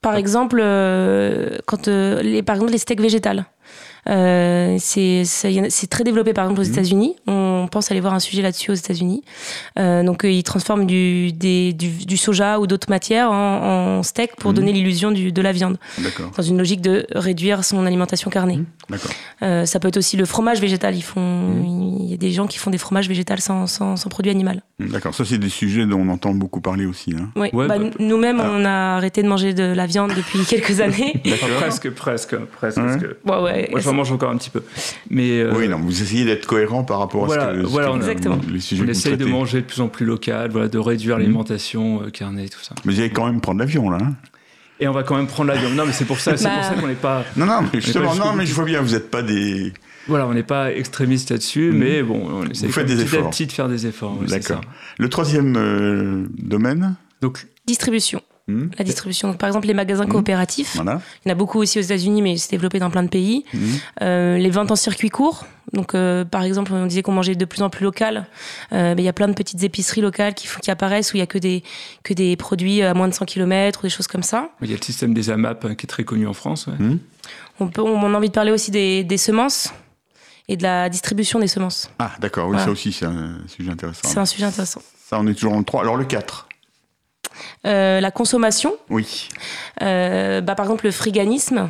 [0.00, 3.46] Par exemple, euh, quand euh, les, par exemple les steaks végétales.
[4.08, 5.24] Euh, c'est
[5.90, 6.72] très développé par exemple aux Mhm.
[6.72, 7.16] États-Unis.
[7.26, 9.22] On pense aller voir un sujet là-dessus aux États-Unis.
[9.78, 14.02] Euh, donc euh, ils transforment du, des- du, du soja ou d'autres matières en, en
[14.02, 14.56] steak pour Mhm.
[14.56, 18.58] donner l'illusion de la viande, D'accord, dans une logique de réduire son alimentation carnée.
[18.58, 18.66] Mhm.
[18.90, 19.10] d'accord.
[19.42, 20.94] Euh, ça peut être aussi le fromage végétal.
[20.94, 21.96] Ils font, Mhm.
[22.00, 24.62] il y a des gens qui font des fromages végétals sans, sans, sans produit animal.
[24.78, 27.12] D'accord, ça c'est des sujets dont on entend beaucoup parler aussi.
[27.18, 27.30] hein.
[27.36, 27.48] Oui.
[27.52, 28.50] Ouais, Bah, bah, Nous-mêmes, ah.
[28.54, 31.20] on a arrêté de manger de la viande depuis quelques années.
[31.26, 32.78] enfin, presque, presque, presque.
[32.78, 33.08] Ouais.
[33.26, 33.68] Ouais, ouais.
[33.70, 34.62] moi, j'en mange encore un petit peu.
[35.10, 37.96] Mais euh, Oui, non, vous essayez d'être cohérent par rapport Voilà, à ce voilà, on
[37.96, 38.38] Exactement.
[38.50, 41.22] les sujets on essaye de manger de plus en plus local, voilà, de réduire Mhm.
[41.22, 42.74] l'alimentation euh, carnée, tout ça.
[42.84, 43.98] Mais vous allez quand même prendre l'avion là.
[44.00, 44.14] hein
[44.80, 45.70] Et on va quand même prendre l'avion.
[45.70, 46.54] Non, mais c'est pour ça, c'est Bah.
[46.56, 48.92] pour ça qu'on n'est pas, non, non, mais justement, non, mais je vois bien, vous
[48.92, 49.72] n'êtes pas des.
[50.06, 51.78] voilà, on n'est pas extrémiste là-dessus, Mhm.
[51.78, 53.30] mais bon, on essaie Vous faites des petit à efforts.
[53.30, 54.16] petit de faire des efforts.
[54.28, 54.60] D'accord.
[54.98, 56.94] Le troisième euh, domaine.
[57.20, 58.22] Donc, Distribution.
[58.46, 59.28] hmm, La distribution.
[59.28, 60.76] Donc, par exemple, les magasins coopératifs.
[60.76, 61.02] Voilà.
[61.24, 63.44] Il y en a beaucoup aussi aux États-Unis, mais c'est développé dans plein de pays.
[63.52, 63.58] hmm.
[64.02, 65.44] Euh, les ventes en circuit court.
[65.72, 68.26] Donc, euh, par exemple, on disait qu'on mangeait de plus en plus local.
[68.72, 71.16] Euh, mais il y a plein de petites épiceries locales qui, font- qui apparaissent où
[71.16, 71.62] il y a que des,
[72.02, 74.50] que des produits à moins de 100 km ou des choses comme ça.
[74.62, 76.66] il y a le système des AMAP hein, qui est très connu en France.
[76.68, 76.74] ouais.
[77.60, 79.72] On, peut, on a envie de parler aussi des, des semences
[80.48, 81.90] et de la distribution des semences.
[81.98, 82.64] Ah, d'accord, oui, Voilà.
[82.66, 84.08] ça aussi, c'est un sujet intéressant.
[84.08, 84.80] C'est un sujet intéressant.
[85.04, 85.82] Ça, on est toujours le 3.
[85.82, 86.46] Alors le 4.
[87.66, 88.74] Euh, la consommation.
[88.88, 89.28] Oui.
[89.82, 91.68] Euh, bah, par exemple, le friganisme.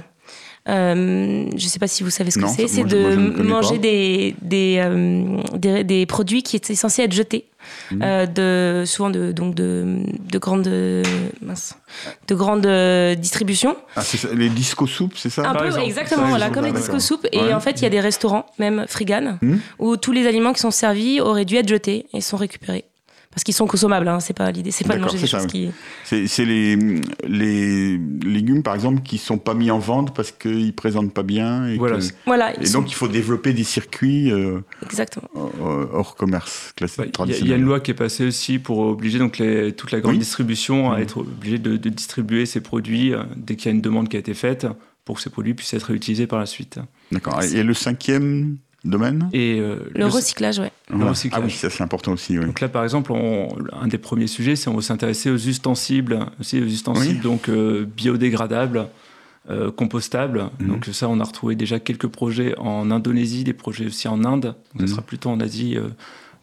[0.68, 2.68] Euh, je ne sais pas si vous savez ce que Non, c'est.
[2.68, 7.12] ça, C'est moi, de manger des, des, euh, des, des produits qui étaient censés être
[7.12, 7.46] jetés.
[7.90, 8.00] Mhm.
[8.02, 9.96] Euh, de, souvent de, donc de,
[10.30, 10.68] de grandes,
[11.42, 11.74] mince,
[12.28, 13.76] de grandes euh, distributions.
[13.96, 15.84] Ah, c'est ça, les disco soupes, c'est ça Un par peu, exemple.
[15.86, 17.26] exactement, voilà, comme les disco soupes.
[17.32, 17.52] Et Ouais.
[17.54, 19.60] en fait, il y a des restaurants, même frigan, Mhm.
[19.78, 22.84] où tous les aliments qui sont servis auraient dû être jetés et sont récupérés.
[23.38, 24.08] Parce qu'ils sont consommables.
[24.08, 25.70] Hein, c'est pas l'idée, c'est pas de manger des choses qui.
[26.04, 26.76] C'est les,
[27.28, 31.68] les légumes, par exemple, qui sont pas mis en vente parce qu'ils présentent pas bien.
[31.68, 35.28] Et, Voilà, que- Voilà, et sont- donc il faut développer des circuits euh, exactement.
[35.36, 37.46] hors hors commerce classique Ouais, Il y a- traditionnel.
[37.46, 40.00] il y, a une loi qui est passée aussi pour obliger donc les, toute la
[40.00, 40.18] grande Oui.
[40.18, 41.02] distribution à Mhm.
[41.02, 44.16] être obligée de, de distribuer ses produits euh, dès qu'il y a une demande qui
[44.16, 44.66] a été faite
[45.04, 46.80] pour que ces produits puissent être réutilisés par la suite.
[47.12, 47.40] D'accord.
[47.42, 50.70] Et le cinquième domaine Et euh, Le recyclage, ouais.
[50.88, 51.10] Voilà.
[51.10, 51.40] recyclage.
[51.42, 52.38] Ah oui, ça c'est important aussi.
[52.38, 52.44] Oui.
[52.46, 56.18] Donc là, par exemple, on- un des premiers sujets, c'est on va s'intéresser aux ustensiles,
[56.40, 57.20] aussi aux ustensiles Oui.
[57.22, 58.88] donc euh, biodégradables,
[59.50, 60.50] euh, compostables.
[60.60, 60.68] Mhm.
[60.68, 64.54] Donc ça, on a retrouvé déjà quelques projets en Indonésie, des projets aussi en Inde.
[64.74, 64.86] Donc Mhm.
[64.86, 65.88] ça sera plutôt en Asie euh,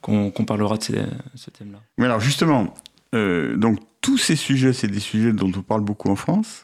[0.01, 1.79] qu'on parlera de ces- ce thème-là.
[1.97, 2.73] Mais alors justement,
[3.15, 6.63] euh, donc tous ces sujets, c'est des sujets dont on parle beaucoup en France.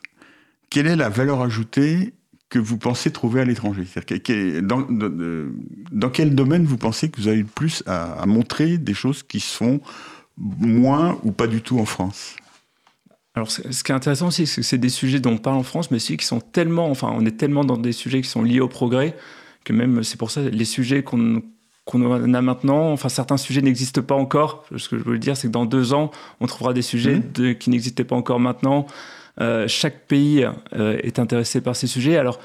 [0.70, 2.14] Quelle est la valeur ajoutée
[2.52, 3.86] que vous pensez trouver à l'étranger
[4.62, 5.52] dans, de-
[5.92, 9.24] dans quel domaine vous pensez que vous avez le plus à, à montrer des choses
[9.24, 9.80] qui se font
[10.38, 12.36] moins ou pas du tout en France?
[13.34, 15.64] Alors, ce qui est intéressant aussi, c'est que c'est des sujets dont on parle en
[15.64, 18.44] France, mais aussi qui sont tellement, enfin, on est tellement dans des sujets qui sont
[18.44, 19.16] liés au progrès
[19.64, 21.42] que même, c'est pour ça, les sujets qu'on
[21.86, 24.66] qu'on a maintenant, enfin, certains sujets n'existent pas encore.
[24.76, 27.54] Ce que je veux dire, c'est que dans deux ans, on trouvera des sujets de-
[27.54, 28.86] qui n'existaient pas encore maintenant.
[29.40, 32.18] Euh, chaque pays euh, est intéressé par ces sujets.
[32.18, 32.40] Alors,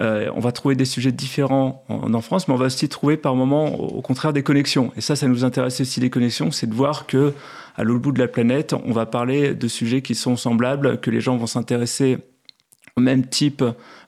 [0.00, 3.36] euh, on va trouver des sujets différents en, France, mais on va aussi trouver par
[3.36, 4.92] moments, au, au contraire, des connexions.
[4.96, 7.32] Et ça, ça nous intéresse aussi, les connexions, c'est de voir que
[7.76, 11.10] à l'autre bout de la planète, on va parler de sujets qui sont semblables, que
[11.10, 12.18] les gens vont s'intéresser
[12.96, 13.64] au même type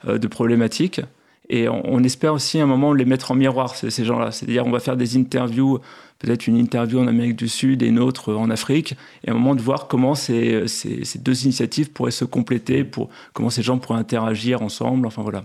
[0.06, 1.00] euh, de problématiques.
[1.48, 4.32] Et on, on espère aussi à un moment les mettre en miroir, ces, ces gens-là.
[4.32, 5.78] C'est-à-dire, on va faire des interviews,
[6.18, 9.34] peut-être une interview en Amérique du Sud et une autre en Afrique, et à un
[9.34, 13.62] moment de voir comment ces, ces- ces deux initiatives pourraient se compléter, pour, comment ces
[13.62, 15.06] gens pourraient interagir ensemble.
[15.06, 15.44] Enfin voilà.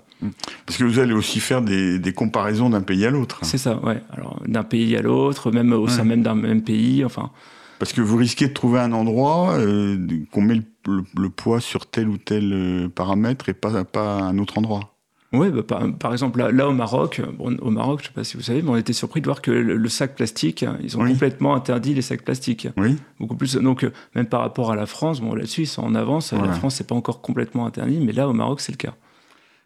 [0.65, 3.39] Parce que vous allez aussi faire des, des comparaisons d'un pays à l'autre.
[3.43, 4.01] C'est ça, ouais.
[4.11, 7.29] Alors, d'un pays à l'autre, même au sein même d'un même pays, enfin.
[7.77, 9.97] Parce que vous risquez de trouver un endroit euh,
[10.31, 14.19] qu'on met le, le- le poids sur tel ou tel euh, paramètre et pas, pas
[14.19, 14.95] un autre endroit.
[15.33, 18.13] Oui, bah, par, par exemple, là, là, au Maroc, bon, au Maroc, je ne sais
[18.13, 20.65] pas si vous savez, mais on était surpris de voir que le, le sac plastique,
[20.83, 21.11] ils ont Oui.
[21.13, 22.67] complètement interdit les sacs plastiques.
[22.75, 23.55] Oui Beaucoup plus.
[23.55, 26.33] Donc, euh, même par rapport à la France, bon, là-dessus, ils sont en avance.
[26.33, 26.49] Voilà.
[26.49, 28.93] La France, c'est pas encore complètement interdit, mais là, au Maroc, c'est le cas.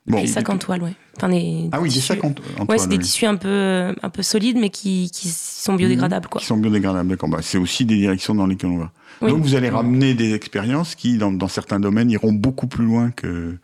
[0.08, 0.22] Bon.
[0.22, 0.94] Des sacs en toile, ouais.
[1.18, 2.06] Enfin, des Ah oui, des tissus.
[2.06, 3.02] sacs en, Ouais, toile, c'est des oui.
[3.02, 6.42] tissus un peu, un peu solides, mais qui, qui sont biodégradables, quoi.
[6.42, 7.28] Qui sont biodégradables, d'accord.
[7.30, 8.92] Bah, c'est aussi des directions dans lesquelles on va.
[9.24, 9.32] Oui.
[9.32, 13.10] Donc vous allez ramener des expériences qui, dans, dans certains domaines, iront beaucoup plus loin
[13.10, 13.58] que,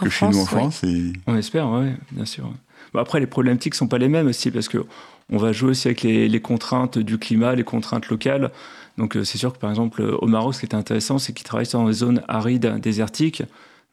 [0.00, 0.46] Qu'en que chez nous en ouais.
[0.46, 0.82] France.
[0.84, 1.12] Et...
[1.26, 2.50] On espère, oui, bien sûr.
[2.92, 4.84] Bon, après, les problématiques sont pas les mêmes aussi, parce que
[5.32, 8.50] on va jouer aussi avec les, les contraintes du climat, les contraintes locales.
[8.98, 11.46] Donc, euh, c'est sûr que, par exemple, au Maroc, ce qui est intéressant, c'est qu'ils
[11.46, 13.42] travaillent dans des zones arides, désertiques.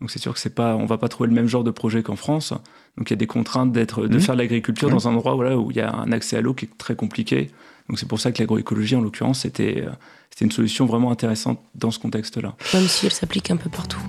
[0.01, 2.01] Donc, c'est sûr que c'est pas, on va pas trouver le même genre de projet
[2.01, 2.53] qu'en France.
[2.97, 4.19] Donc, il y a des contraintes d'être, de Mhm.
[4.19, 6.53] faire de l'agriculture dans un endroit voilà, où il y a un accès à l'eau
[6.55, 7.51] qui est très compliqué.
[7.87, 9.91] Donc, c'est pour ça que l'agroécologie, en l'occurrence, c'était, euh,
[10.31, 12.55] c'était une solution vraiment intéressante dans ce contexte-là.
[12.73, 14.01] Même si elle s'applique un peu partout.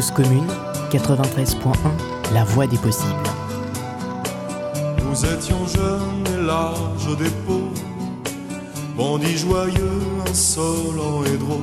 [0.00, 0.46] Commune
[0.90, 1.72] 93.1,
[2.34, 3.14] la voix des possibles.
[5.02, 7.72] Nous étions jeunes et l'âge des pauvres,
[8.94, 11.62] bandits joyeux, insolents et drôles.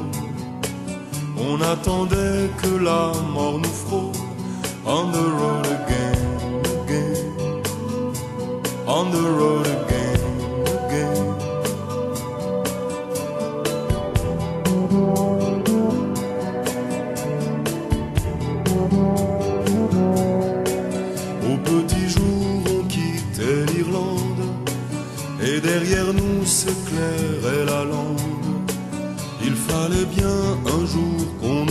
[1.38, 4.14] On attendait que la mort nous frôle.
[4.84, 6.16] On the road again,
[6.88, 7.62] again.
[8.88, 9.93] On the road again,
[26.94, 28.22] s'éclairait la lande.
[29.44, 31.63] Il fallait bien un jour qu'on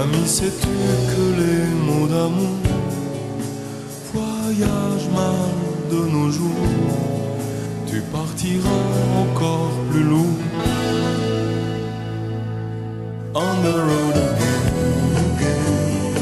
[0.00, 0.68] Ami, sais-tu
[1.10, 2.56] que les mots d'amour.
[4.14, 5.52] Voyagent mal
[5.90, 6.68] de nos jours.
[7.86, 8.88] Tu partiras
[9.22, 10.38] encore plus lourd.
[13.34, 14.64] On the road again,
[15.26, 16.14] again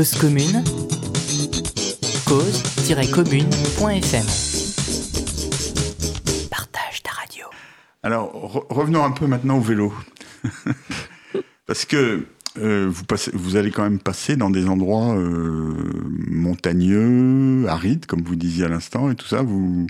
[0.00, 0.64] Cause commune,
[2.26, 4.26] cause-commune.fm.
[6.50, 7.44] Partage ta radio.
[8.02, 9.92] Alors, re- revenons un peu maintenant au vélo.
[11.66, 12.24] Parce que
[12.58, 15.74] euh, vous, passez, vous allez quand même passer dans des endroits euh,
[16.30, 19.42] montagneux, arides, comme vous disiez à l'instant, et tout ça.
[19.42, 19.86] Vous,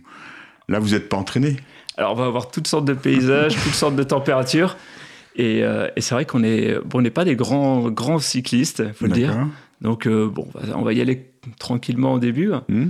[0.69, 1.59] là, vous n'êtes pas entraîné.
[1.97, 4.77] Alors, on va avoir toutes sortes de paysages, toutes sortes de températures.
[5.37, 8.93] Et, euh, et c'est vrai qu'on est, bon, on n'est pas des grands, grands cyclistes,
[8.95, 9.47] faut le dire.
[9.81, 12.51] Donc, euh, bon, on va- y aller tranquillement au début.
[12.69, 12.89] Hmm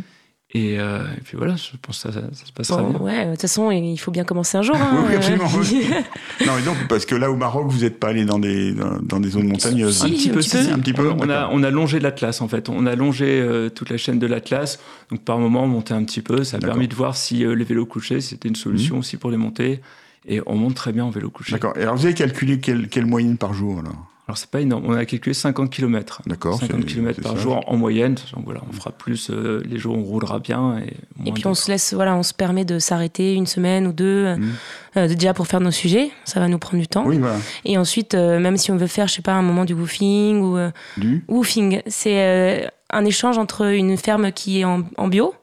[0.52, 2.98] Et, euh, et puis voilà, je pense que ça, ça- ça se passera Bon, bien.
[3.00, 4.74] ouais, de toute façon, il faut bien commencer un jour.
[4.74, 5.04] hein.
[5.08, 5.86] Oui, absolument, oui.
[6.44, 8.98] non, et donc, parce que là, au Maroc, vous n'êtes pas allé dans des, dans,
[9.00, 9.98] dans des zones montagneuses.
[9.98, 10.62] Si, un petit un peu, petit si, peu.
[10.64, 10.70] si.
[10.72, 12.68] Un petit peu, On a, on a longé l'Atlas en fait.
[12.68, 14.80] On a longé euh, toute la chaîne de l'Atlas.
[15.12, 16.42] Donc par moment, on montait un petit peu.
[16.42, 19.30] Ça a permis de voir si euh, les vélos couchés, c'était une solution aussi pour
[19.30, 19.80] les monter.
[20.26, 21.52] Et on monte très bien en vélo couché.
[21.52, 21.74] D'accord.
[21.78, 24.09] Et alors, vous avez calculé quelle, quelle moyenne par jour, alors?
[24.30, 24.84] Alors c'est pas énorme.
[24.86, 26.22] On a calculé 50 km.
[26.24, 27.38] D'accord, 50 c'est- km par ça.
[27.38, 28.14] jour en moyenne.
[28.32, 30.78] Donc voilà, on fera plus euh, les jours où on roulera bien.
[30.78, 33.92] Et, Et puis on se laisse, voilà, on se permet de s'arrêter une semaine ou
[33.92, 34.52] deux, Mhm.
[34.98, 37.02] euh, déjà pour faire nos sujets, ça va nous prendre du temps.
[37.06, 37.38] Oui, voilà.
[37.64, 40.40] Et ensuite, euh, même si on veut faire, je sais pas, un moment du woofing
[40.42, 45.08] ou euh, Du woofing, c'est euh, un échange entre une ferme qui est en, en
[45.08, 45.34] bio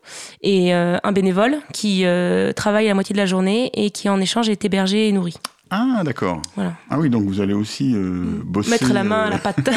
[0.42, 4.22] et euh, un bénévole qui euh, travaille la moitié de la journée et qui en
[4.22, 5.36] échange est hébergé et nourri.
[5.70, 6.42] Ah, d'accord.
[6.56, 6.74] Voilà.
[6.90, 8.70] Ah oui, donc vous allez aussi euh, bosser.
[8.72, 9.58] Mettre la main à euh, la pâte.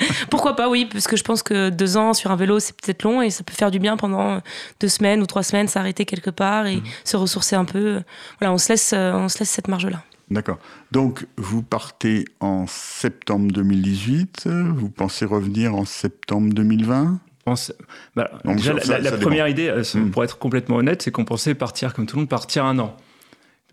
[0.30, 3.02] Pourquoi pas, oui, parce que je pense que deux ans sur un vélo, c'est peut-être
[3.04, 4.40] long et ça peut faire du bien pendant
[4.80, 8.00] deux semaines ou trois semaines, s'arrêter quelque part et se ressourcer un peu.
[8.40, 10.02] Voilà, on se laisse, euh, on se laisse cette marge-là.
[10.30, 10.58] D'accord.
[10.90, 14.48] Donc, vous partez en septembre 2018.
[14.48, 17.72] Vous pensez revenir en septembre 2020 Je pense-
[18.16, 20.10] bah, déjà, ça- la, ça- la ça première idée, euh, Mm.
[20.10, 22.96] pour être complètement honnête, c'est qu'on pensait partir comme tout le monde, partir un an.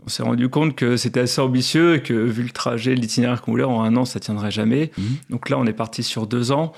[0.06, 3.52] On s'est rendu compte que c'était assez ambitieux et que vu le trajet, l'itinéraire qu'on
[3.52, 4.92] voulait, en un an, ça tiendrait jamais.
[4.98, 5.06] Mhm.
[5.30, 6.74] Donc là, on est parti sur deux ans.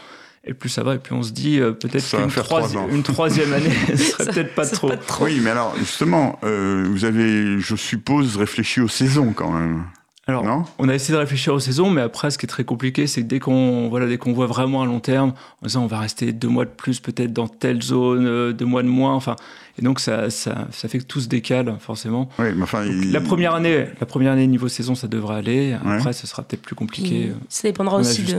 [0.47, 3.71] Et plus ça va, et puis on se dit euh, peut-être qu'une troisi- troisième année,
[3.89, 4.89] ce serait peut-être pas c'est trop.
[4.89, 5.25] pas trop.
[5.25, 9.85] Oui, mais alors, justement, euh, vous avez, je suppose, réfléchi aux saisons quand même.
[10.27, 12.63] Alors, Non on a essayé de réfléchir aux saisons, mais après, ce qui est très
[12.63, 15.83] compliqué, c'est que dès qu'on voilà, dès qu'on voit vraiment à long terme, en disant
[15.83, 18.87] on va rester deux mois de plus peut-être dans telle zone, euh, deux mois de
[18.87, 19.35] moins, enfin,
[19.77, 22.27] et donc ça, ça, ça fait que tout se décale forcément.
[22.39, 25.75] Oui, mais enfin, il- La première année, la première année niveau saison, ça devrait aller.
[25.85, 25.95] Ouais.
[25.97, 27.31] Après, ce sera peut-être plus Puis, compliqué.
[27.47, 28.35] ça dépendra on aussi de.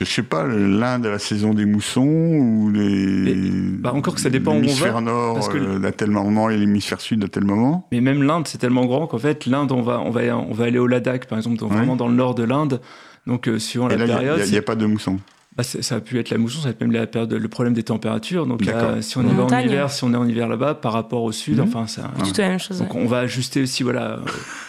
[0.00, 3.34] Je sais pas, l'Inde à la saison des moussons ou les.
[3.78, 6.10] bah, encore que ça dépend où on L'hémisphère va, nord parce que- euh, à tel
[6.10, 7.86] moment et l'hémisphère sud à tel moment.
[7.92, 10.64] Mais même l'Inde, c'est tellement grand qu'en fait, l'Inde, on va, on va, on va
[10.64, 11.76] aller au Ladakh, par exemple, donc Ouais.
[11.76, 12.80] vraiment dans le nord de l'Inde.
[13.26, 15.18] Donc, euh, suivant Et la là, il période, n'y a, pas de moussons.
[15.56, 17.74] Bah, ça a pu être la mousson, ça va être même la période, le problème
[17.74, 18.46] des températures.
[18.46, 20.74] Donc, là, si on y En va en hiver, si on est en hiver là-bas,
[20.74, 21.64] par rapport au sud, Mhm.
[21.64, 21.86] enfin.
[21.86, 22.78] C'est tout la même chose.
[22.78, 23.00] Donc, ouais.
[23.02, 24.16] on va ajuster aussi, voilà, euh,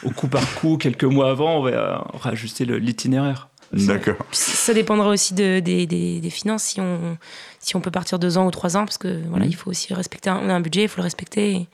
[0.03, 3.47] au coup par coup, quelques mois avant, on va euh, réajuster le- l'itinéraire.
[3.73, 4.15] D'accord.
[4.31, 7.17] Ça dépendra aussi de, des, des- des finances, si on,
[7.59, 9.51] si on peut partir deux ans ou trois ans, parce que voilà, Mhm.
[9.51, 10.29] il faut aussi respecter.
[10.29, 11.51] un- on a un budget, il faut le respecter.
[11.51, 11.67] Et,